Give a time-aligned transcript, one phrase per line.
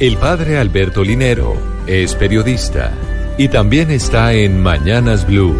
[0.00, 1.54] El padre Alberto Linero
[1.86, 2.90] es periodista
[3.36, 5.54] y también está en Mañanas Blue.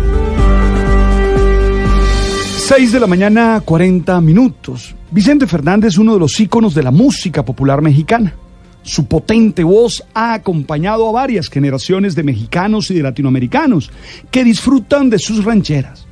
[2.56, 4.94] 6 de la mañana, 40 minutos.
[5.10, 8.34] Vicente Fernández, uno de los íconos de la música popular mexicana.
[8.82, 13.90] Su potente voz ha acompañado a varias generaciones de mexicanos y de latinoamericanos
[14.30, 16.06] que disfrutan de sus rancheras.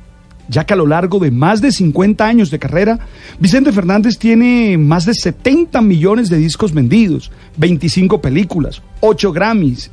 [0.49, 2.99] Ya que a lo largo de más de 50 años de carrera,
[3.39, 9.91] Vicente Fernández tiene más de 70 millones de discos vendidos, 25 películas, 8 Grammys,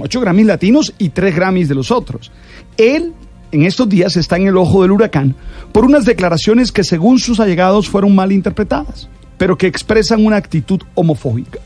[0.00, 2.30] 8 Grammys latinos y 3 Grammys de los otros.
[2.76, 3.14] Él
[3.52, 5.34] en estos días está en el ojo del huracán
[5.72, 9.08] por unas declaraciones que según sus allegados fueron mal interpretadas,
[9.38, 11.60] pero que expresan una actitud homofóbica.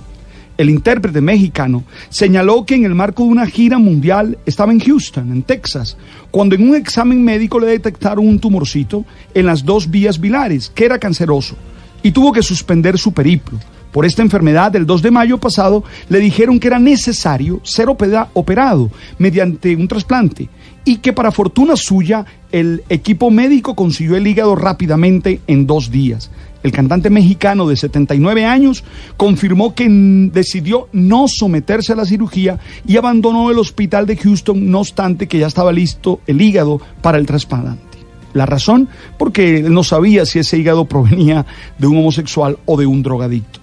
[0.61, 5.33] El intérprete mexicano señaló que en el marco de una gira mundial estaba en Houston,
[5.33, 5.97] en Texas,
[6.31, 10.85] cuando en un examen médico le detectaron un tumorcito en las dos vías bilares, que
[10.85, 11.57] era canceroso,
[12.03, 13.59] y tuvo que suspender su periplo.
[13.91, 18.91] Por esta enfermedad, el 2 de mayo pasado, le dijeron que era necesario ser operado
[19.19, 20.51] mediante un trasplante
[20.85, 26.31] y que para fortuna suya el equipo médico consiguió el hígado rápidamente en dos días.
[26.63, 28.85] El cantante mexicano de 79 años
[29.17, 29.89] confirmó que
[30.33, 35.39] decidió no someterse a la cirugía y abandonó el hospital de Houston, no obstante que
[35.39, 37.99] ya estaba listo el hígado para el trasplante.
[38.35, 38.89] La razón,
[39.19, 41.47] porque él no sabía si ese hígado provenía
[41.79, 43.61] de un homosexual o de un drogadicto.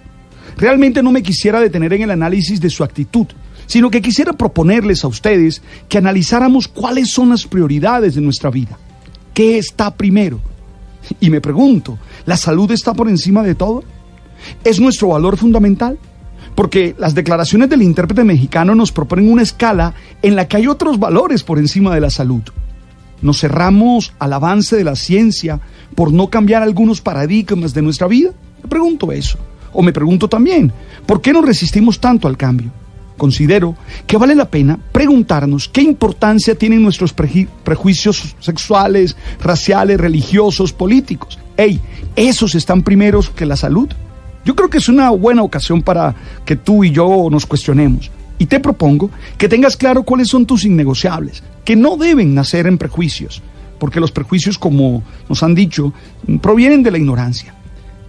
[0.56, 3.26] Realmente no me quisiera detener en el análisis de su actitud,
[3.66, 8.76] sino que quisiera proponerles a ustedes que analizáramos cuáles son las prioridades de nuestra vida.
[9.32, 10.40] ¿Qué está primero?
[11.20, 13.82] Y me pregunto, ¿la salud está por encima de todo?
[14.64, 15.98] ¿Es nuestro valor fundamental?
[16.54, 20.98] Porque las declaraciones del intérprete mexicano nos proponen una escala en la que hay otros
[20.98, 22.42] valores por encima de la salud.
[23.20, 25.60] ¿Nos cerramos al avance de la ciencia
[25.94, 28.30] por no cambiar algunos paradigmas de nuestra vida?
[28.62, 29.38] Me pregunto eso.
[29.72, 30.72] O me pregunto también,
[31.06, 32.70] ¿por qué nos resistimos tanto al cambio?
[33.18, 41.38] Considero que vale la pena preguntarnos qué importancia tienen nuestros prejuicios sexuales, raciales, religiosos, políticos.
[41.58, 41.78] Ey,
[42.16, 43.88] ¿esos están primeros que la salud?
[44.44, 46.14] Yo creo que es una buena ocasión para
[46.46, 48.10] que tú y yo nos cuestionemos.
[48.38, 52.78] Y te propongo que tengas claro cuáles son tus innegociables, que no deben nacer en
[52.78, 53.42] prejuicios,
[53.78, 55.92] porque los prejuicios, como nos han dicho,
[56.40, 57.54] provienen de la ignorancia.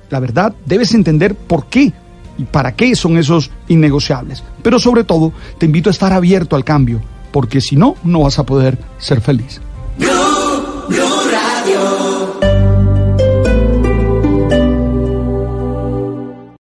[0.10, 1.92] La verdad, debes entender por qué
[2.40, 4.44] y para qué son esos innegociables.
[4.64, 7.02] Pero sobre todo, te invito a estar abierto al cambio,
[7.32, 9.62] porque si no, no vas a poder ser feliz.